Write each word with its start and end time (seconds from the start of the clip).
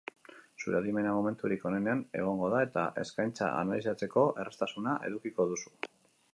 Zure 0.61 0.77
adimena 0.79 1.11
momenturik 1.17 1.67
onenean 1.73 2.01
egongo 2.23 2.49
da, 2.55 2.63
eta 2.69 2.87
eskaintza 3.03 3.53
analizatzeko 3.61 4.27
erraztasuna 4.45 4.99
edukiko 5.11 5.49
duzu. 5.53 5.79